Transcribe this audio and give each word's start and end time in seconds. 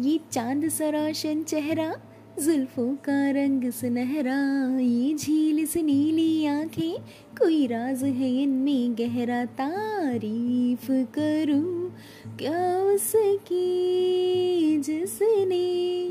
ये 0.00 0.20
चाँद 0.32 0.68
सराशन 0.68 1.42
चेहरा 1.42 1.92
जुल्फों 2.40 2.94
का 2.96 3.30
रंग 3.30 3.70
सुनहरा, 3.70 4.36
ये 4.80 5.14
झील 5.14 5.66
से 5.66 5.82
नीली 5.82 6.46
आँखें, 6.46 6.94
कोई 7.38 7.66
राज 7.66 8.04
है 8.04 8.42
इनमें 8.42 8.94
गहरा, 8.94 9.44
तारीफ़ 9.44 10.90
करूँ, 11.14 11.90
क्या 12.38 12.82
उसकी 12.82 14.78
जिसने 14.78 16.09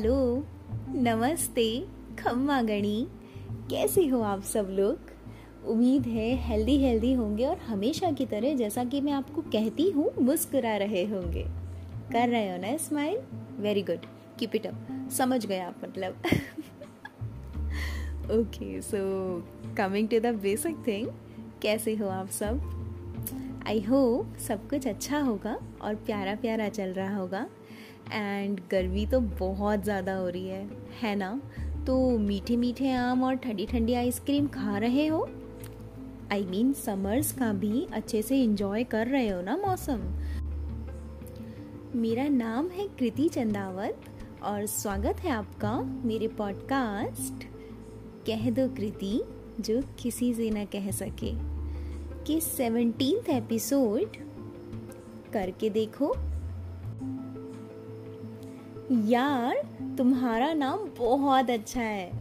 हेलो, 0.00 0.46
नमस्ते, 0.88 1.86
खम्मा 2.18 2.62
गणी। 2.62 3.06
कैसे 3.70 4.06
हो 4.06 4.20
आप 4.20 4.42
सब 4.42 4.66
लोग? 4.70 4.98
उम्मीद 5.66 6.06
है 6.06 6.34
हेल्दी 6.36 6.76
हेल्दी 6.78 7.12
होंगे 7.12 7.46
और 7.46 7.56
हमेशा 7.56 8.12
की 8.12 8.26
तरह 8.26 8.54
जैसा 8.54 8.84
कि 8.84 9.00
मैं 9.00 9.12
आपको 9.12 9.42
कहती 9.42 9.90
हूँ, 9.90 10.10
मुस्कुरा 10.20 10.76
रहे 10.76 11.04
होंगे। 11.04 11.44
कर 12.12 12.28
रहे 12.28 12.50
हो 12.50 12.56
ना 12.58 12.76
smile 12.76 13.18
very 13.58 13.82
good 13.82 14.06
keep 14.38 14.56
it 14.56 14.66
up 14.66 15.08
समझ 15.12 15.46
गए 15.46 15.58
आप 15.58 15.76
मतलब। 15.84 16.12
Okay 18.30 18.80
so 18.80 18.98
coming 19.76 20.08
to 20.08 20.20
the 20.20 20.26
basic 20.26 20.76
thing 20.86 21.08
कैसे 21.62 21.94
हो 21.94 22.08
आप 22.08 22.28
सब? 22.28 22.60
आई 23.66 23.80
होप 23.80 24.36
सब 24.36 24.68
कुछ 24.68 24.86
अच्छा 24.86 25.20
होगा 25.20 25.58
और 25.82 25.94
प्यारा 25.94 26.34
प्यारा 26.34 26.68
चल 26.68 26.88
रहा 26.88 27.16
होगा। 27.16 27.46
एंड 28.12 28.60
गर्मी 28.70 29.06
तो 29.06 29.20
बहुत 29.20 29.84
ज़्यादा 29.84 30.14
हो 30.14 30.28
रही 30.28 30.48
है 30.48 30.70
है 31.02 31.14
ना? 31.16 31.40
तो 31.86 32.18
मीठे 32.18 32.56
मीठे 32.56 32.92
आम 32.92 33.24
और 33.24 33.34
ठंडी 33.34 33.66
ठंडी 33.66 33.94
आइसक्रीम 33.94 34.46
खा 34.46 34.78
रहे 34.78 35.06
हो? 35.06 35.28
आई 36.32 36.44
मीन 36.44 36.72
समर्स 36.72 37.32
का 37.32 37.52
भी 37.52 37.86
अच्छे 37.92 38.22
से 38.22 38.42
इंजॉय 38.42 38.84
कर 38.84 39.06
रहे 39.06 39.28
हो 39.28 39.40
ना 39.42 39.56
मौसम? 39.56 40.00
मेरा 41.94 42.28
नाम 42.28 42.68
है 42.68 42.88
कृति 42.88 43.28
चंदावत 43.28 44.00
और 44.42 44.66
स्वागत 44.66 45.20
है 45.20 45.30
आपका 45.30 45.80
मेरे 46.04 46.28
पॉडकास्ट 46.28 47.44
कह 48.26 48.50
दो 48.50 48.68
कृति, 48.68 49.22
जो 49.60 49.82
किसी 50.02 50.34
से 50.34 50.50
ना 50.50 50.64
कह 50.64 50.90
सके, 50.90 51.32
कि 52.24 52.40
सेवनटीन 52.40 53.30
एपिसोड 53.30 54.16
करके 55.32 55.70
देखो। 55.70 56.14
यार, 58.92 59.56
तुम्हारा 59.98 60.52
नाम 60.52 60.78
बहुत 60.98 61.50
अच्छा 61.50 61.80
है। 61.80 62.12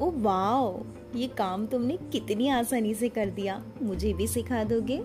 ओ, 0.00 0.10
वाओ, 0.10 0.84
ये 1.16 1.28
काम 1.28 1.66
तुमने 1.66 1.96
कितनी 1.96 2.48
आसानी 2.48 2.94
से 2.94 3.08
कर 3.08 3.26
दिया। 3.26 3.64
मुझे 3.82 4.12
भी 4.12 4.26
सिखा 4.26 4.64
दोगे? 4.64 5.02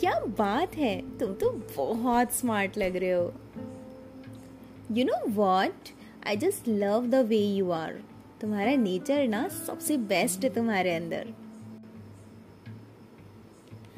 क्या 0.00 0.20
बात 0.20 0.76
है, 0.76 1.18
तुम 1.18 1.32
तो 1.32 1.50
बहुत 1.76 2.32
स्मार्ट 2.32 2.78
लग 2.78 2.96
रहे 2.96 3.10
हो। 3.10 3.32
You 4.92 5.04
know 5.04 5.30
what 5.30 5.74
I 6.26 6.36
just 6.36 6.68
love 6.68 7.06
the 7.06 7.14
way 7.14 7.38
you 7.38 7.70
are 7.70 8.02
तुम्हारा 8.40 8.74
नेचर 8.76 9.28
ना 9.28 9.48
सबसे 9.48 9.96
बेस्ट 9.96 10.44
है 10.44 10.54
तुम्हारे 10.54 10.94
अंदर। 10.94 11.26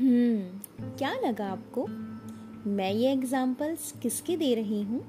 हम्म 0.01 0.59
क्या 0.97 1.15
लगा 1.15 1.47
आपको? 1.47 1.87
मैं 2.67 2.93
ये 2.93 3.13
एग्जाम्पल्स 3.13 3.93
किसके 4.03 4.37
दे 4.37 4.55
रही 4.55 4.83
हूँ? 4.83 5.01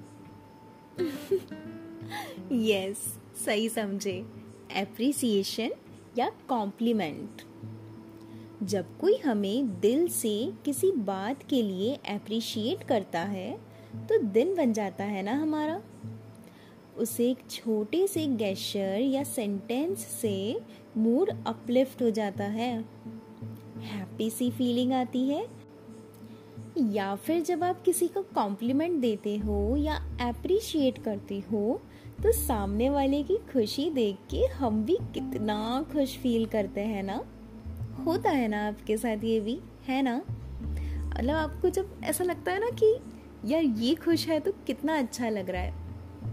यस 2.52 2.98
yes, 2.98 3.46
सही 3.46 3.70
समझे। 3.70 4.26
एप्रिसिएशन 4.76 5.70
या 6.18 6.32
कॉम्प्लीमेंट 6.50 7.42
जब 8.64 8.98
कोई 8.98 9.18
हमें 9.18 9.80
दिल 9.80 10.08
से 10.08 10.52
किसी 10.66 10.92
बात 10.92 11.44
के 11.44 11.62
लिए 11.62 11.96
अप्रिशिएट 11.96 12.84
करता 12.84 13.20
है 13.20 13.60
तो 13.96 14.22
दिन 14.24 14.56
बन 14.56 14.74
जाता 14.74 15.04
है 15.04 15.24
ना 15.24 15.34
हमारा? 15.34 15.82
उसे 16.98 17.30
एक 17.32 17.38
छोटे 17.50 18.08
से 18.08 18.28
गैशर 18.28 19.00
या 19.02 19.24
सेंटेंस 19.24 20.00
से 20.00 20.60
मूड 20.98 21.30
अपलिफ्ट 21.48 22.02
हो 22.02 22.10
जाता 22.10 22.44
है। 22.44 22.86
हैप्पी 23.80 24.30
सी 24.30 24.52
फीलिंग 24.52 24.94
आती 24.94 25.28
है। 25.28 25.59
या 26.80 27.16
फिर 27.16 27.42
जब 27.42 27.64
आप 27.64 27.82
किसी 27.82 28.08
को 28.08 28.22
कॉम्प्लीमेंट 28.22 29.00
देते 29.02 29.38
हो 29.38 29.76
या 29.78 29.96
अप्रिशिएट 30.22 31.04
करते 31.04 31.40
हो 31.52 31.82
तो 32.24 32.32
सामने 32.32 32.90
वाले 32.90 33.24
की 33.24 33.38
खुशी 33.54 33.90
देख 33.90 34.18
के 34.32 34.46
हम 34.46 34.84
भी 34.84 34.98
कितना 35.14 35.86
खुश 35.94 36.18
फील 36.18 36.46
करते 36.46 36.82
हैं 36.82 37.04
ना? 37.04 37.22
होता 38.06 38.30
है 38.30 38.48
ना 38.48 38.68
आपके 38.68 38.98
साथ 38.98 39.24
ये 39.24 39.40
भी, 39.40 39.60
है 39.88 40.02
ना? 40.02 40.22
मतलब 41.10 41.36
आपको 41.36 41.70
जब 41.70 42.02
ऐसा 42.04 42.24
लगता 42.24 42.52
है 42.52 42.60
ना 42.60 42.70
कि 42.84 42.96
यार 43.54 43.64
ये 43.64 43.96
खुश 43.96 44.28
है 44.28 44.40
तो 44.40 44.52
कितना 44.68 44.98
अच्छा 44.98 45.30
लग 45.30 45.50
रहा 45.50 45.62
है। 45.62 45.74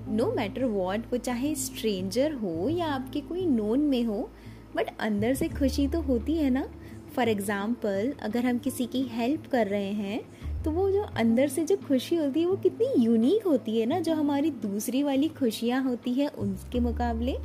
नो 0.08 0.32
मैटर 0.36 0.64
वॉट 0.64 1.12
वो 1.12 1.16
चाहे 1.16 1.54
स्ट्रेंजर 1.54 2.32
हो 2.32 2.68
या 2.68 2.86
आपके 2.86 3.20
कोई 3.20 3.46
नोन 3.46 3.80
में 3.80 4.04
हो 4.04 4.30
बट 4.76 4.86
अंदर 5.00 5.34
से 5.34 5.48
खुशी 5.48 5.86
तो 5.88 6.00
होती 6.00 6.36
है 6.36 6.50
ना। 6.50 6.68
फॉर 7.06 7.28
एग्ज़ाम्पल 7.28 8.12
अगर 8.22 8.46
हम 8.46 8.58
किसी 8.58 8.86
की 8.86 9.02
हेल्प 9.10 9.46
कर 9.46 9.66
रहे 9.66 9.92
हैं 9.92 10.20
तो 10.64 10.70
वो 10.70 10.90
जो 10.90 11.02
अंदर 11.16 11.48
से 11.48 11.64
जो 11.64 11.76
खुशी 11.78 12.16
होती 12.16 12.40
है, 12.40 12.46
वो 12.46 12.56
कितनी 12.56 13.04
यूनिक 13.04 13.46
होती 13.46 13.78
है 13.80 13.86
ना, 13.86 13.98
जो 14.00 14.14
हमारी 14.14 14.50
दूसरी 14.52 15.02
वाली 15.02 15.28
खुशियाँ 15.30 15.82
होती 15.82 16.12
है 16.12 16.28
उनके 16.28 16.80
मुकाबले। 16.80 17.36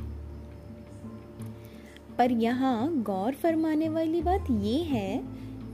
पर 2.18 2.32
यहाँ 2.32 3.02
गौर 3.02 3.34
फरमाने 3.34 3.88
वाली 3.88 4.22
बात 4.22 4.46
ये 4.52 4.76
है 4.84 5.22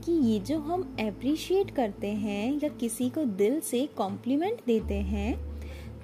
कि 0.05 0.11
ये 0.11 0.39
जो 0.39 0.59
हम 0.59 0.81
अप्रिशिएट 0.99 1.71
करते 1.75 2.07
हैं 2.07 2.59
या 2.63 2.69
किसी 2.79 3.09
को 3.09 3.23
दिल 3.25 3.59
से 3.61 3.85
कॉम्प्लीमेंट 3.97 4.59
देते 4.67 4.95
हैं 5.05 5.33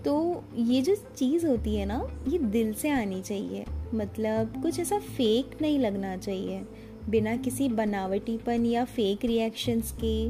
तो 0.03 0.43
ये 0.55 0.81
जो 0.81 0.95
चीज़ 0.95 1.45
होती 1.47 1.75
है 1.75 1.85
ना, 1.85 2.01
ये 2.27 2.37
दिल 2.39 2.73
से 2.73 2.89
आनी 2.89 3.21
चाहिए। 3.21 3.65
मतलब 3.93 4.61
कुछ 4.61 4.79
ऐसा 4.79 4.99
फेक 4.99 5.57
नहीं 5.61 5.79
लगना 5.79 6.15
चाहिए। 6.17 6.61
बिना 7.09 7.35
किसी 7.35 7.69
बनावटीपन 7.69 8.65
या 8.65 8.85
फेक 8.85 9.25
रिएक्शंस 9.25 9.91
के, 10.03 10.29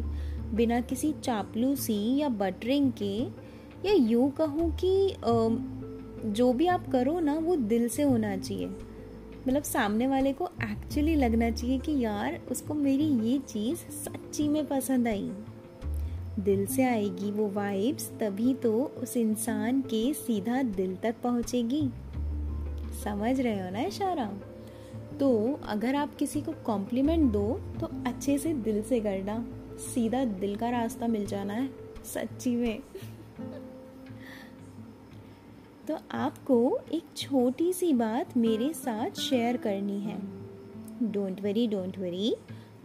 बिना 0.56 0.81
किसी 0.81 1.13
चापलूसी 1.24 2.18
या 2.18 2.30
बटरिंग 2.30 2.91
के, 2.91 3.18
या 3.88 3.94
यूँ 3.94 4.31
कहूँ 4.31 4.78
कि 4.84 5.16
जो 6.25 6.53
भी 6.53 6.68
आप 6.68 6.88
करो 6.91 7.19
ना, 7.19 7.34
वो 7.34 7.56
दिल 7.56 7.88
से 7.90 8.03
होना 8.03 8.38
चाहिए। 8.38 8.68
मतलब 9.47 9.64
सामने 9.64 10.08
वाले 10.08 10.34
को 10.34 10.50
एक्चुअली 10.64 11.16
लगना 11.16 11.50
चाहिए 11.52 11.78
कि 11.80 12.00
यार, 12.00 12.40
उसको 12.52 12.74
मेरी 12.74 13.08
ये 13.30 13.38
चीज़ 13.38 13.78
सच्ची 13.78 14.47
में 14.47 14.66
पसंद 14.66 15.08
आई। 15.08 15.31
दिल 16.40 16.66
से 16.66 16.84
आएगी 16.84 17.31
वो 17.31 17.47
वाइब्स 17.50 18.09
तभी 18.19 18.53
तो 18.53 18.74
उस 18.97 19.18
इंसान 19.18 19.81
के 19.81 20.14
सीधा 20.14 20.62
दिल 20.64 20.96
तक 20.96 21.16
पहुँचेगी। 21.24 21.90
समझ 23.03 23.40
रहे 23.40 23.59
हो 23.62 23.69
ना, 23.69 23.81
इशारा? 23.81 24.30
तो 25.20 25.59
अगर 25.64 25.96
आप 25.96 26.16
किसी 26.16 26.42
को 26.42 26.53
कॉम्प्लीमेंट 26.66 27.31
दो 27.31 27.48
तो 27.80 27.90
अच्छे 28.08 28.38
से 28.38 28.53
दिल 28.53 28.81
से 28.84 29.00
करना। 29.00 29.38
सीधा 29.84 30.24
दिल 30.26 30.56
का 30.56 30.70
रास्ता 30.70 31.08
मिल 31.08 31.26
जाना 31.26 31.53
है, 31.53 31.70
सच्ची 32.06 32.56
में। 32.56 32.80
तो 35.88 35.98
आपको 36.12 36.80
एक 36.94 37.03
छोटी 37.18 37.72
सी 37.74 37.94
बात 37.94 38.38
मेरे 38.38 38.74
साथ 38.74 39.20
शेयर 39.20 39.58
करनी 39.58 40.00
है। 40.00 40.18
डोंट 41.12 41.42
वरी 41.42 41.68
डोंट 41.68 41.97
वरी 42.00 42.35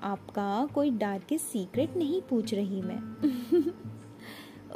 आपका 0.01 0.69
कोई 0.75 0.91
डार्केस्ट 0.91 1.45
सीक्रेट 1.45 1.97
नहीं 1.97 2.21
पूछ 2.21 2.55
रही 2.55 2.83
मैं। 2.83 3.01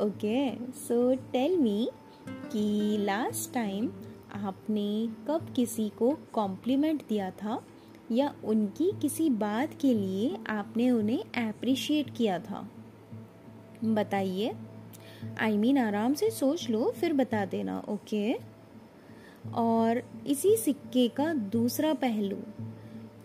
ओके 0.01 0.51
सो 0.79 1.15
टेल 1.33 1.57
मी 1.59 1.89
कि 2.29 2.97
लास्ट 3.01 3.53
टाइम 3.55 3.91
आपने 4.35 5.09
कब 5.29 5.53
किसी 5.57 5.89
को 5.89 6.19
कॉम्प्लीमेंट 6.33 7.03
दिया 7.09 7.31
था 7.31 7.65
या 8.13 8.35
उनकी 8.45 8.93
किसी 9.03 9.31
बात 9.31 9.75
के 9.81 9.95
लिए 9.95 10.37
आपने 10.49 10.91
उन्हें 10.91 11.49
अप्रिशिएट 11.49 12.17
किया 12.17 12.39
था? 12.39 12.69
बताइए। 13.85 14.55
आई 15.41 15.57
मीन 15.57 15.79
आराम 15.79 16.15
से 16.15 16.31
सोच 16.31 16.71
लो, 16.71 16.91
फिर 16.91 17.13
बता 17.13 17.45
देना 17.45 17.79
ओके 17.89 18.35
और 19.55 20.03
इसी 20.27 20.57
सिक्के 20.57 21.09
का 21.09 21.33
दूसरा 21.35 21.95
पहलू 21.95 22.37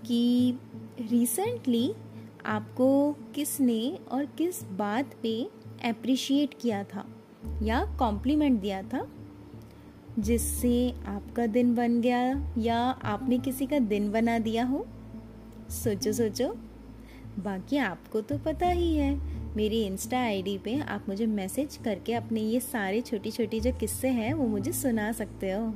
कि 0.05 0.57
रिसेंटली 1.01 1.93
आपको 2.45 3.13
किसने 3.35 3.99
और 4.11 4.25
किस 4.25 4.63
बात 4.63 5.15
पे 5.23 5.43
अप्रिशिएट 5.85 6.53
किया 6.61 6.83
था 6.83 7.05
या 7.63 7.85
कॉम्प्लीमेंट 7.99 8.61
दिया 8.61 8.81
था? 8.83 9.07
जिससे 10.19 10.93
आपका 11.05 11.45
दिन 11.47 11.75
बन 11.75 12.01
गया 12.01 12.53
या 12.57 12.77
आपने 13.03 13.37
किसी 13.37 13.65
का 13.65 13.79
दिन 13.79 14.11
बना 14.11 14.39
दिया 14.39 14.65
हो। 14.65 14.85
सोचो 15.69 16.13
सोचो। 16.13 16.53
बाकी 17.39 17.77
आपको 17.77 18.21
तो 18.21 18.37
पता 18.37 18.67
ही 18.67 18.95
है। 18.95 19.39
मेरी 19.55 19.81
इंस्टा 19.83 20.19
आईडी 20.19 20.57
पे 20.57 20.79
आप 20.79 21.05
मुझे 21.09 21.25
मैसेज 21.25 21.77
करके 21.77 22.13
अपने 22.13 22.41
ये 22.41 22.59
सारे 22.59 23.01
छोटी 23.01 23.31
छोटी 23.31 23.59
जो 23.59 23.71
किस्से 23.73 24.07
हैं 24.07 24.33
वो 24.33 24.47
मुझे 24.47 24.71
सुना 24.71 25.11
सकते 25.11 25.51
हो। 25.51 25.73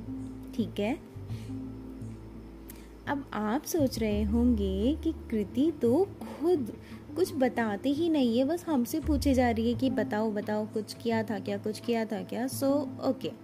ठीक 0.56 0.80
है? 0.80 0.98
अब 3.07 3.25
आप 3.34 3.63
सोच 3.63 4.00
रहे 4.00 4.24
होंगे 4.24 4.96
कि 5.04 5.12
कृति 5.12 5.72
तो 5.81 6.06
खुद 6.06 6.74
कुछ 7.16 7.34
बताते 7.36 7.89
ही 7.89 8.10
नहीं 8.10 8.38
है 8.39 8.46
बस 8.46 8.66
हमसे 8.68 9.00
पूछे 9.00 9.34
जा 9.34 9.50
रही 9.50 9.74
है 9.74 9.80
कि 9.80 9.89
बताओ 9.89 10.31
बताओ 10.31 10.66
कुछ 10.66 10.94
किया 10.94 11.24
था 11.24 11.39
क्या 11.39 11.57
कुछ 11.57 11.80
किया 11.80 12.06
था 12.06 12.22
क्या? 12.24 12.48
So 12.48 12.68
so, 12.68 13.06
okay 13.06 13.43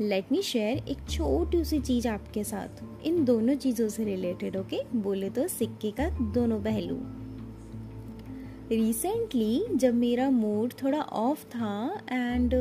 let 0.00 0.32
me 0.32 0.42
share 0.42 0.78
एक 0.88 0.98
छोटी 1.10 1.64
सी 1.64 1.78
चीज़ 1.80 2.08
आपके 2.08 2.44
साथ। 2.44 2.82
इन 3.04 3.24
दोनों 3.24 3.54
चीज़ों 3.54 3.88
से 3.88 4.04
रिलेटेड 4.04 4.56
ओके 4.56 4.80
बोले 4.94 5.30
तो 5.30 5.48
सिक्के 5.48 5.90
का 5.90 6.08
दोनों 6.10 6.60
पहलू। 6.60 6.96
रिसेंटली 8.70 9.64
जब 9.74 9.94
मेरा 9.94 10.30
मूड 10.30 10.72
थोड़ा 10.82 11.00
ऑफ़ 11.00 11.44
था 11.44 12.00
एंड 12.12 12.54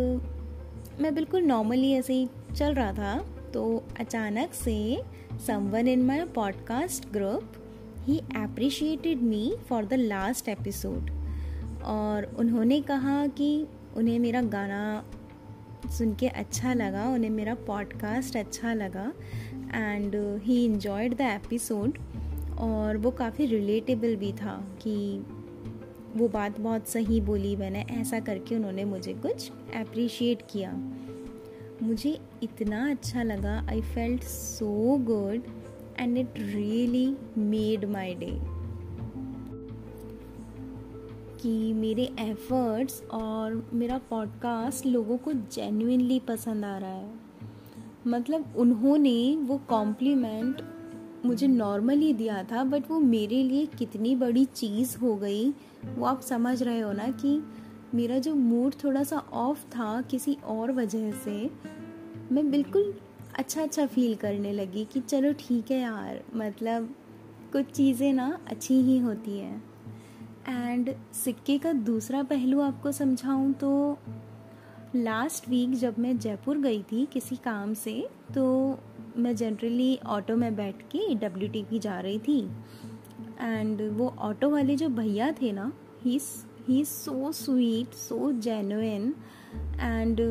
मैं 1.02 1.16
बिल्कुल 1.16 1.42
नॉर्मली 1.42 1.92
ऐसे 1.92 2.14
ही 2.14 2.28
चल 2.56 2.74
रहा 2.74 2.94
था 2.94 3.26
तो 3.54 3.84
अचानक 4.00 4.54
से 4.54 5.02
someone 5.48 5.88
in 5.88 6.04
my 6.04 6.24
podcast 6.26 7.12
group 7.14 7.52
he 8.00 8.20
appreciated 8.20 9.22
me 9.22 9.56
for 9.70 9.86
the 9.86 9.94
last 9.94 10.50
episode 10.50 11.12
और 11.84 12.36
उन्होंने 12.40 12.82
कहा 12.82 13.28
कि 13.28 13.68
उन्हें 13.98 14.20
मेरा 14.20 14.42
गाना 14.42 15.04
सुन 15.90 16.14
के 16.16 16.28
अच्छा 16.28 16.74
लगा, 16.74 17.08
उन्हें 17.10 17.30
मेरा 17.30 17.56
पॉडकास्ट 17.56 18.38
अच्छा 18.38 18.74
लगा 18.74 19.14
and 19.76 20.16
he 20.44 20.66
enjoyed 20.66 21.16
the 21.16 21.22
episode 21.22 21.98
और 22.60 22.98
वो 22.98 23.12
काफ़ी 23.12 23.46
रिलेटेबल 23.46 24.16
भी 24.16 24.34
था 24.34 24.56
कि 24.82 25.26
वो 26.16 26.28
बात 26.28 26.60
बहुत 26.60 26.88
सही 26.88 27.22
बोली 27.22 27.56
मैंने, 27.56 27.82
ऐसा 27.82 28.20
करके 28.20 28.56
उन्होंने 28.56 28.86
मुझे 28.86 29.14
कुछ 29.14 29.52
अप्रिशिएट 29.76 30.42
किया। 30.50 30.72
मुझे 31.84 32.20
इतना 32.44 32.90
अच्छा 32.90 33.24
लगा 33.24 33.68
I 33.70 33.82
felt 33.82 34.24
so 34.24 34.98
good 34.98 35.44
and 36.00 36.18
it 36.18 36.34
really 36.38 37.18
made 37.38 37.86
my 37.86 38.16
day 38.16 38.55
कि 41.46 41.74
मेरे 41.74 42.16
एफर्ट्स 42.20 43.04
और 43.12 43.70
मेरा 43.74 43.98
पॉडकास्ट 43.98 44.86
लोगों 44.86 45.18
को 45.18 45.34
जेन्यनली 45.34 46.20
पसंद 46.20 46.66
आ 46.66 46.78
रहा 46.78 46.90
है। 46.90 47.14
मतलब 48.08 48.54
उन्होंने 48.58 49.36
वो 49.36 49.58
कॉम्प्लीमेंट 49.58 50.62
मुझे 51.26 51.48
नॉर्मली 51.48 52.14
दिया 52.14 52.44
था 52.44 52.64
बट 52.64 52.92
वो 52.92 53.00
मेरे 53.00 53.44
लिए 53.44 53.66
कितनी 53.66 54.16
बड़ी 54.16 54.46
चीज़ 54.46 54.98
हो 54.98 55.16
गई, 55.16 55.54
वो 55.96 56.06
आप 56.06 56.22
समझ 56.22 56.64
रहे 56.64 56.80
हो 56.80 56.92
ना 56.92 57.08
कि 57.08 57.44
मेरा 57.94 58.20
जो 58.20 58.36
मूड 58.36 58.74
थोड़ा 58.84 59.04
सा 59.04 59.18
ऑफ़ 59.18 59.66
था 59.66 60.02
किसी 60.02 60.38
और 60.46 60.72
वजह 60.72 61.12
से, 61.12 61.52
मैं 62.32 62.52
बिल्कुल 62.52 62.94
अच्छा 63.36 63.62
अच्छा 63.62 63.86
फील 63.86 64.16
करने 64.16 64.54
लगी 64.54 64.86
कि 64.86 65.00
चलो 65.00 65.34
ठीक 65.34 65.72
है 65.72 65.80
यार 65.80 66.24
मतलब 66.36 66.96
कुछ 67.52 67.66
चीज़ें 67.66 68.14
ना 68.14 68.40
अच्छी 68.48 68.74
ही 68.74 68.98
होती 68.98 69.40
हैं। 69.40 69.75
एंड 70.50 70.94
सिक्के 71.14 71.58
का 71.58 71.74
दूसरा 71.74 72.24
पहलू 72.24 72.60
आपको 72.62 72.92
समझाऊं 72.92 73.54
तो 73.54 73.98
लास्ट 74.96 75.50
वीक 75.50 75.74
जब 75.74 75.96
मैं 76.00 76.18
जयपुर 76.18 76.58
गई 76.58 76.82
थी 76.82 77.06
किसी 77.06 77.36
काम 77.36 77.74
से 77.74 78.08
तो 78.36 78.46
मैं 79.18 79.36
जनरली 79.36 79.98
ऑटो 80.06 80.36
में 80.36 80.56
बैठ 80.56 80.82
के 80.96 81.16
डब्ल्यू 81.16 81.50
टी 81.50 81.62
की 81.62 81.80
जा 81.80 82.00
रही 82.00 82.20
थी। 82.20 82.40
एंड 83.42 83.82
वो 83.92 84.14
ऑटो 84.20 84.50
वाले 84.50 84.76
जो 84.76 84.90
भैया 84.90 85.32
थे 85.32 85.52
ना 85.52 85.72
he 86.04 86.20
he 86.68 86.84
so 86.86 87.32
sweet 87.32 87.94
so 87.94 88.32
genuine 88.32 89.14
and 89.80 90.22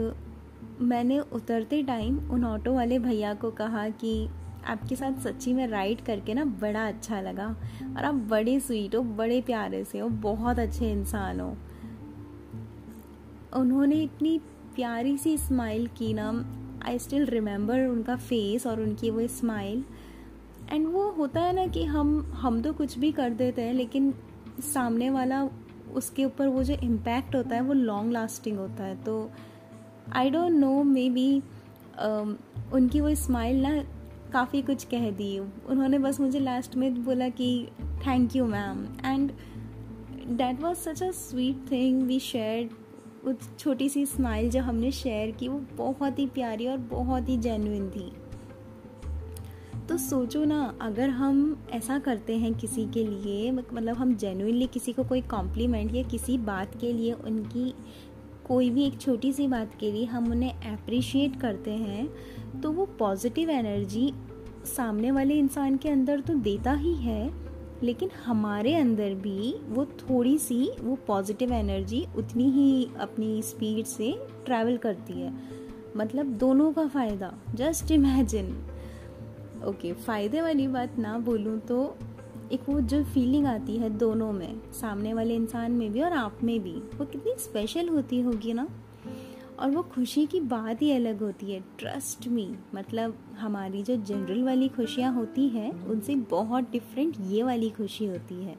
मैंने 0.81 1.19
उतरते 1.19 1.83
टाइम 1.83 2.19
उन 2.31 2.45
ऑटो 2.45 2.75
वाले 2.75 2.99
भैया 2.99 3.35
को 3.35 3.51
कहा 3.51 3.89
कि 3.89 4.29
आपके 4.65 4.97
साथ 4.97 5.21
सच्ची 5.23 5.53
में 5.53 5.67
राइड 5.67 6.01
करके 6.01 6.35
ना 6.35 6.45
बड़ा 6.61 6.87
अच्छा 6.89 7.21
लगा। 7.21 7.47
और 7.89 8.05
आप 8.05 8.15
बड़े 8.31 8.59
स्वीट 8.61 8.95
हो, 8.95 9.03
बड़े 9.03 9.41
प्यारे 9.41 9.85
से 9.85 9.99
हो, 9.99 10.09
बहुत 10.09 10.59
अच्छे 10.59 10.91
इंसान 10.93 11.41
हो। 11.41 11.57
उन्होंने 13.53 14.03
इतनी 14.03 14.39
प्यारी 14.75 15.17
सी 15.19 15.37
स्माइल 15.39 15.87
की 15.97 16.13
ना 16.15 16.31
आई 16.87 16.99
स्टिल 16.99 17.27
रिमेंबर 17.27 17.81
उनका 17.81 18.17
फेस 18.17 18.67
और 18.67 18.81
उनकी 18.81 19.11
वो 19.11 19.27
स्माइल 19.29 19.85
एंड 20.73 20.87
वो 20.87 21.11
होता 21.11 21.41
है 21.41 21.53
ना 21.53 21.67
कि 21.67 21.85
हम 21.85 22.21
हम 22.35 22.61
तो 22.63 22.73
कुछ 22.73 22.99
भी 22.99 23.13
कर 23.13 23.31
देते 23.33 23.63
हैं, 23.63 23.75
लेकिन 23.75 24.13
सामने 24.65 25.11
वाला 25.11 25.43
उसके 25.95 26.25
ऊपर 26.25 26.47
वो 26.47 26.63
जो 26.65 26.75
इम्पैक्ट 26.75 27.35
होता 27.37 27.55
है, 27.57 27.61
वो 27.61 27.73
लॉन्ग 27.73 28.13
लास्टिंग 28.13 28.59
होता 28.59 28.85
है। 28.85 28.97
तो 29.05 29.31
I 30.13 30.31
don't 30.31 30.53
know 30.53 30.83
may 30.83 31.09
be 31.11 31.43
उनकी 32.73 33.01
वो 33.01 33.15
स्माइल 33.15 33.63
ना 33.63 33.83
काफ़ी 34.35 34.63
कुछ 34.63 34.85
कह 34.85 35.11
दी। 35.11 35.39
उन्होंने 35.39 35.99
बस 35.99 36.21
मुझे 36.21 36.41
लास्ट 36.41 36.77
में 36.77 37.05
बोला 37.05 37.29
कि 37.31 37.69
thank 38.07 38.37
you 38.37 38.47
ma'am 38.47 38.87
and 39.05 39.31
that 40.29 40.61
was 40.61 40.79
such 40.79 41.03
a 41.03 41.11
sweet 41.11 41.71
thing 41.71 42.03
we 42.03 42.19
share 42.21 42.71
वो 43.25 43.33
छोटी 43.59 43.89
सी 43.89 44.05
स्माइल 44.07 44.51
जो 44.51 44.61
हमने 44.61 44.91
शेयर 44.93 45.31
की, 45.31 45.49
वो 45.49 45.61
बहुत 45.77 46.19
ही 46.19 46.27
प्यारी 46.27 46.67
और 46.67 46.79
बहुत 46.79 47.29
ही 47.29 47.37
जेन्युइन 47.37 47.89
थी। 47.91 48.11
तो 49.89 49.97
सोचो 49.99 50.45
ना, 50.45 50.75
अगर 50.81 51.11
हम 51.11 51.67
ऐसा 51.71 51.99
करते 51.99 52.37
हैं 52.37 52.53
किसी 52.55 52.85
के 52.87 53.05
लिए 53.07 53.51
मतलब 53.53 53.97
हम 53.97 54.15
जेन्युइनली 54.15 54.67
किसी 54.67 54.93
को 54.93 55.05
कोई 55.05 55.21
कॉम्प्लीमेंट 55.21 55.95
या 55.95 56.03
किसी 56.03 56.39
बात 56.39 56.79
के 56.81 56.93
लिए 56.93 57.13
उनकी 57.13 57.73
कोई 58.47 58.71
भी 58.71 58.85
एक 58.87 59.01
छोटी 59.01 59.33
सी 59.33 59.47
बात 59.49 59.75
के 59.81 59.91
लिए 59.93 60.05
हम 60.05 60.31
उन्हें 60.33 60.53
अप्रिशिएट 60.73 61.41
करते 61.41 61.71
हैं 61.71 62.61
तो 62.61 62.73
वो 62.73 62.87
पॉजिटिव 62.99 63.51
एनर्जी 63.51 64.13
सामने 64.67 65.11
वाले 65.11 65.35
इंसान 65.35 65.77
के 65.77 65.89
अंदर 65.89 66.21
तो 66.21 66.35
देता 66.35 66.73
ही 66.73 66.95
है, 66.97 67.33
लेकिन 67.83 68.11
हमारे 68.25 68.75
अंदर 68.75 69.15
भी 69.15 69.55
वो 69.69 69.85
थोड़ी 70.01 70.37
सी 70.39 70.69
वो 70.81 70.97
पॉजिटिव 71.07 71.53
एनर्जी 71.53 72.05
उतनी 72.17 72.51
ही 72.51 72.89
अपनी 73.01 73.41
स्पीड 73.43 73.85
से 73.87 74.13
ट्रैवल 74.47 74.77
करती 74.77 75.21
है। 75.21 75.33
मतलब 75.97 76.27
दोनों 76.39 76.73
का 76.73 76.87
फ़ायदा 76.87 77.33
जस्ट 77.55 77.91
इमेजिन 77.91 78.47
ओके 79.67 79.93
फ़ायदे 79.93 80.41
वाली 80.43 80.67
बात 80.69 80.99
ना 80.99 81.19
बोलूँ 81.19 81.59
तो 81.61 81.85
एक 82.55 82.69
वो 82.69 82.81
जो 82.81 83.03
फीलिंग 83.05 83.47
आती 83.47 83.77
है 83.77 83.89
दोनों 83.91 84.33
में 84.33 84.73
सामने 84.73 85.15
वाले 85.15 85.35
इंसान 85.35 85.73
में 85.73 85.93
भी 85.93 86.01
और 86.01 86.13
आप 86.13 86.39
में 86.45 86.59
भी 86.63 86.73
वो 86.73 87.05
कितनी 87.05 87.35
स्पेशल 87.39 87.89
होती 87.89 88.21
होगी 88.21 88.53
ना? 88.53 88.67
और 89.61 89.71
वो 89.71 89.83
खुशी 89.83 90.27
की 90.27 90.41
बात 90.41 90.83
ही 90.83 90.91
अलग 90.93 91.21
होती 91.21 91.51
है 91.53 91.61
ट्रस्ट 91.79 92.29
मी 92.29 92.49
मतलब 92.75 93.19
हमारी 93.39 93.83
जो 93.83 93.97
जनरल 93.97 94.43
वाली 94.43 94.69
खुशियाँ 94.69 95.13
होती 95.15 95.49
हैं 95.49 95.71
उनसे 95.87 96.15
बहुत 96.31 96.71
डिफरेंट 96.71 97.17
ये 97.21 97.43
वाली 97.43 97.71
खुशी 97.71 98.07
होती 98.07 98.43
है। 98.45 98.57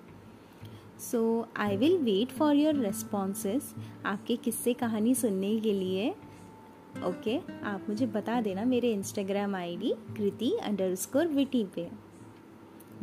So 1.11 1.47
I 1.57 1.77
will 1.77 1.97
wait 1.97 2.31
for 2.31 2.55
your 2.55 2.75
responses 2.75 3.73
आपके 4.05 4.35
किस्से 4.35 4.73
कहानी 4.73 5.15
सुनने 5.15 5.59
के 5.59 5.73
लिए 5.73 6.09
ओके 6.09 7.37
okay, 7.39 7.63
आप 7.63 7.85
मुझे 7.89 8.05
बता 8.07 8.41
देना 8.41 8.63
मेरे 8.65 8.91
Instagram 8.93 9.55
ID 9.55 9.93
Kriti 10.17 10.51
underscore 10.95 11.27
witty 11.27 11.63
पे। 11.75 12.04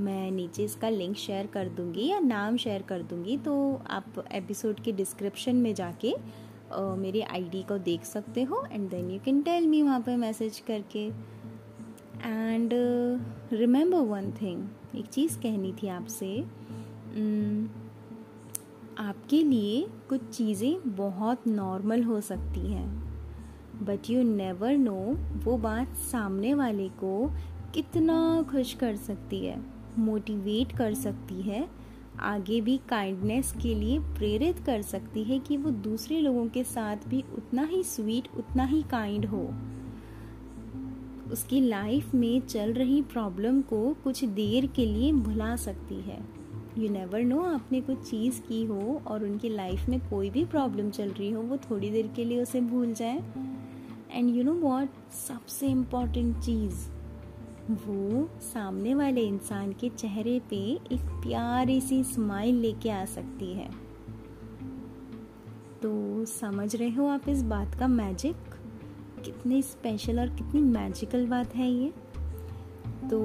मैं 0.00 0.30
नीचे 0.30 0.64
इसका 0.64 0.88
लिंक 0.88 1.16
शेयर 1.16 1.46
कर 1.46 1.68
दूँगी 1.68 2.06
या 2.06 2.18
नाम 2.18 2.56
शेयर 2.56 2.82
कर 2.82 3.02
दूँगी 3.02 3.36
तो 3.36 3.82
आप 3.90 4.04
एपिसोड 4.32 4.80
के 4.80 4.92
डिस्क्रिप्शन 4.92 5.56
में 5.56 5.74
जाके 5.74 6.14
uh, 6.78 6.96
मेरी 6.96 7.20
आईडी 7.20 7.62
को 7.62 7.78
देख 7.78 8.04
सकते 8.04 8.42
हो 8.42 8.66
and 8.72 8.90
then 8.90 9.10
you 9.10 9.20
can 9.24 9.42
tell 9.42 9.66
me 9.66 9.82
वहाँ 9.82 10.00
पे 10.00 10.16
मैसेज 10.16 10.58
करके। 10.58 11.06
एंड 12.24 12.70
रिमेंबर 13.52 13.98
वन 13.98 14.32
थिंग 14.32 14.68
एक 14.96 15.06
चीज़ 15.06 15.38
कहनी 15.38 15.72
थी 15.72 15.88
आपसे 15.88 16.40
आपके 18.98 19.42
लिए 19.42 19.86
कुछ 20.08 20.28
चीज़ें 20.28 20.96
बहुत 20.96 21.46
नॉर्मल 21.46 22.02
हो 22.02 22.20
सकती 22.20 22.72
हैं 22.72 22.88
बट 23.82 24.10
यू 24.10 24.22
नेवर 24.22 24.76
नो 24.76 25.16
वो 25.44 25.58
बात 25.58 25.88
सामने 25.88 26.54
वाले 26.54 26.88
को 26.88 27.30
कितना 27.74 28.46
खुश 28.50 28.74
कर 28.74 28.96
सकती 28.96 29.46
है। 29.46 29.81
मोटिवेट 29.98 30.76
कर 30.76 30.94
सकती 30.94 31.42
है, 31.42 31.68
आगे 32.20 32.60
भी 32.60 32.80
काइंडनेस 32.88 33.52
के 33.62 33.74
लिए 33.74 33.98
प्रेरित 33.98 34.58
कर 34.58 34.82
सकती 34.82 35.24
है 35.24 35.38
कि 35.38 35.56
वो 35.56 35.70
दूसरे 35.70 36.20
लोगों 36.20 36.46
के 36.46 36.64
साथ 36.64 37.08
भी 37.08 37.24
उतना 37.36 37.62
ही 37.62 37.82
स्वीट 37.82 38.28
उतना 38.36 38.64
ही 38.64 38.82
काइंड 38.82 39.26
हो। 39.26 39.48
उसकी 41.32 41.60
लाइफ 41.60 42.14
में 42.14 42.40
चल 42.40 42.72
रही 42.72 43.02
प्रॉब्लम 43.02 43.60
को 43.60 43.96
कुछ 44.04 44.24
देर 44.24 44.66
के 44.66 44.86
लिए 44.86 45.12
भुला 45.12 45.56
सकती 45.56 45.94
है। 45.94 46.18
यू 46.78 46.88
नेवर 46.88 47.22
नो 47.22 47.40
आपने 47.42 47.80
कुछ 47.80 48.10
चीज़ 48.10 48.40
की 48.40 48.64
हो 48.64 49.02
और 49.06 49.24
उनकी 49.24 49.48
लाइफ 49.48 49.88
में 49.88 50.00
कोई 50.00 50.30
भी 50.30 50.44
प्रॉब्लम 50.44 50.90
चल 50.90 51.10
रही 51.10 51.30
हो, 51.30 51.42
वो 51.42 51.56
थोड़ी 51.56 51.90
देर 51.90 52.06
के 52.06 52.24
लिए 52.24 52.42
उसे 52.42 52.60
भूल 52.60 52.92
जाए। 52.92 53.22
एंड 54.12 54.36
यू 54.36 54.44
नो 54.44 54.52
वॉट 54.52 54.88
सबसे 55.28 55.66
इंपॉर्टेंट 55.66 56.38
चीज़ 56.38 56.88
वो 57.70 58.28
सामने 58.40 58.94
वाले 58.94 59.20
इंसान 59.20 59.72
के 59.72 59.88
चेहरे 59.88 60.40
पे 60.50 60.56
एक 60.92 61.00
प्यारी 61.00 61.80
सी 61.80 62.04
स्माइल 62.04 62.54
लेके 62.54 62.90
आ 62.90 63.04
सकती 63.04 63.52
है। 63.52 63.70
तो 65.82 66.24
समझ 66.24 66.76
रहे 66.76 66.90
हो 66.90 67.06
आप 67.06 67.28
इस 67.28 67.42
बात 67.42 67.74
का 67.74 67.86
मैजिक 67.86 68.36
कितनी 69.24 69.62
स्पेशल 69.62 70.20
और 70.20 70.28
कितनी 70.28 70.60
मैजिकल 70.60 71.26
बात 71.26 71.56
है 71.56 71.70
ये। 71.70 71.92
तो 73.10 73.20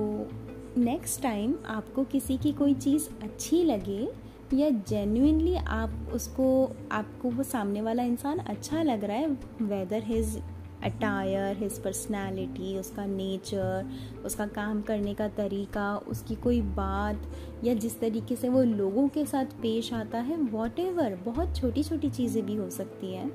नेक्स्ट 0.78 1.22
टाइम 1.22 1.56
आपको 1.66 2.04
किसी 2.04 2.38
की 2.38 2.54
कोई 2.54 2.74
चीज़ 2.74 3.10
अच्छी 3.24 3.64
लगे 3.64 4.08
या 4.54 4.70
जेन्यूनली 4.70 5.56
आप 5.56 6.12
उसको, 6.14 6.72
आपको 6.92 7.30
वो 7.30 7.44
सामने 7.44 7.82
वाला 7.82 8.04
इंसान 8.04 8.38
अच्छा 8.38 8.84
लग 8.84 9.04
रहा 9.04 9.18
है 9.18 9.28
whether 9.62 10.04
his 10.04 10.42
attire 10.84 11.58
his 11.58 11.80
personality 11.84 12.78
उसका 12.78 13.06
नेचर 13.06 13.90
उसका 14.26 14.46
काम 14.48 14.82
करने 14.82 15.14
का 15.14 15.28
तरीका, 15.28 15.96
उसकी 15.98 16.36
कोई 16.36 16.62
बात, 16.62 17.22
या 17.64 17.74
जिस 17.74 18.00
तरीके 18.00 18.36
से 18.36 18.50
वो 18.50 18.64
लोगों 18.64 19.08
के 19.08 19.26
साथ 19.26 19.46
पेश 19.62 19.94
आता 19.94 20.20
है 20.20 20.38
वॉट 20.38 20.80
बहुत 21.26 21.56
छोटी 21.56 21.84
छोटी 21.84 22.10
चीज़ें 22.10 22.46
भी 22.46 22.56
हो 22.56 22.70
सकती 22.70 23.14
हैं। 23.14 23.30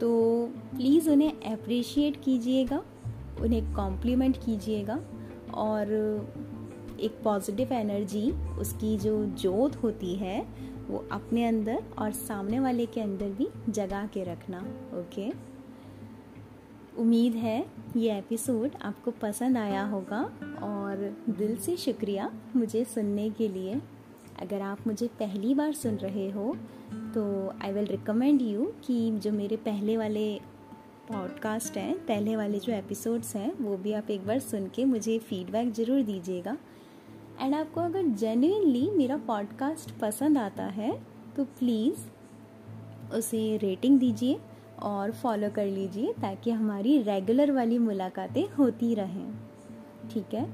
तो 0.00 0.10
प्लीज़ 0.74 1.10
उन्हें 1.10 1.40
अप्रिशिएट 1.52 2.20
कीजिएगा, 2.24 2.82
उन्हें 3.40 3.74
कॉम्प्लीमेंट 3.74 4.36
कीजिएगा, 4.36 4.98
और 5.54 5.92
एक 7.00 7.20
पॉजिटिव 7.24 7.72
एनर्जी 7.72 8.30
उसकी 8.58 8.96
जो 8.98 9.24
जोत 9.24 9.76
होती 9.76 10.14
है, 10.14 10.40
वो 10.88 11.04
अपने 11.12 11.44
अंदर 11.46 11.82
और 11.98 12.12
सामने 12.12 12.60
वाले 12.60 12.86
के 12.86 13.00
अंदर 13.00 13.28
भी 13.28 13.48
जगा 13.68 14.04
के 14.14 14.24
रखना 14.24 14.58
ओके 14.94 15.57
उम्मीद 16.98 17.34
है 17.34 17.58
ये 17.96 18.16
एपिसोड 18.18 18.70
आपको 18.82 19.10
पसंद 19.10 19.58
आया 19.58 19.84
होगा 19.86 20.20
और 20.62 21.14
दिल 21.30 21.56
से 21.56 21.76
शुक्रिया 21.76 22.30
मुझे 22.56 22.84
सुनने 22.84 23.28
के 23.30 23.48
लिए। 23.48 23.80
अगर 24.42 24.60
आप 24.60 24.86
मुझे 24.86 25.06
पहली 25.18 25.54
बार 25.54 25.72
सुन 25.72 25.96
रहे 25.96 26.28
हो 26.30 26.54
तो 27.14 27.24
आई 27.62 27.72
विल 27.72 27.86
रिकमेंड 27.86 28.42
यू 28.42 28.66
कि 28.86 29.10
जो 29.18 29.32
मेरे 29.32 29.56
पहले 29.58 29.96
वाले 29.96 30.40
पॉडकास्ट 31.08 31.76
हैं, 31.76 31.94
पहले 31.98 32.36
वाले 32.36 32.58
जो 32.58 32.72
एपिसोड्स 32.72 33.34
हैं, 33.36 33.52
वो 33.54 33.76
भी 33.76 33.92
आप 33.92 34.10
एक 34.10 34.26
बार 34.26 34.38
सुन 34.40 34.66
के 34.66 34.84
मुझे 34.84 35.18
फीडबैक 35.18 35.72
ज़रूर 35.72 36.02
दीजिएगा। 36.02 36.56
एंड 37.40 37.54
आपको 37.54 37.80
अगर 37.80 38.02
जेन्यूनली 38.02 38.88
मेरा 38.90 39.16
पॉडकास्ट 39.26 39.98
पसंद 40.00 40.38
आता 40.38 40.64
है 40.64 40.92
तो 41.36 41.44
प्लीज़ 41.58 42.06
उसे 43.14 43.56
रेटिंग 43.56 43.98
दीजिए। 44.00 44.38
और 44.82 45.10
फॉलो 45.12 45.50
कर 45.50 45.66
लीजिए 45.66 46.12
ताकि 46.12 46.50
हमारी 46.50 46.98
रेगुलर 47.02 47.52
वाली 47.52 47.78
मुलाकातें 47.78 48.44
होती 48.48 48.94
रहें। 48.94 49.30
ठीक 50.12 50.34
है? 50.34 50.44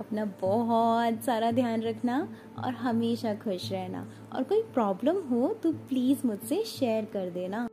अपना 0.00 0.24
बहुत 0.40 1.24
सारा 1.24 1.50
ध्यान 1.50 1.82
रखना 1.82 2.28
और 2.58 2.72
हमेशा 2.74 3.34
खुश 3.34 3.72
रहना। 3.72 4.06
और 4.32 4.42
कोई 4.42 4.62
प्रॉब्लम 4.62 5.20
हो 5.20 5.48
तो 5.62 5.72
प्लीज़ 5.72 6.26
मुझसे 6.26 6.62
शेयर 6.62 7.04
कर 7.04 7.30
देना। 7.30 7.68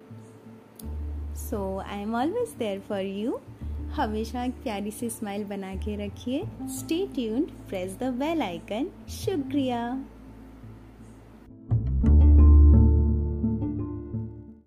So 1.35 1.77
I 1.79 2.01
am 2.01 2.15
always 2.15 2.49
there 2.49 2.79
for 2.79 3.01
you 3.01 3.39
हमेशा 3.95 4.43
एक 4.43 4.53
प्यारी 4.53 4.91
सी 4.91 5.09
स्माइल 5.09 5.43
बना 5.43 5.73
के 5.75 5.95
रखिए। 6.05 6.43
Stay 6.63 7.05
tuned 7.07 7.49
press 7.69 7.97
the 7.99 8.03
bell 8.03 8.41
icon 8.41 8.89
शुक्रिया। 9.09 10.05